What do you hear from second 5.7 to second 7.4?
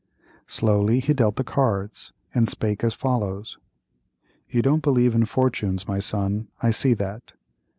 my son—I see that.